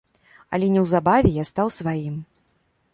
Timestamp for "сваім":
1.79-2.21